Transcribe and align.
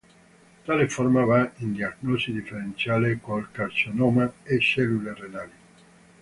Tale 0.67 0.87
forma 0.89 1.25
va 1.25 1.51
in 1.57 1.73
diagnosi 1.73 2.31
differenziale 2.31 3.19
col 3.21 3.49
carcinoma 3.51 4.23
a 4.23 4.57
cellule 4.59 5.13
renali. 5.13 5.51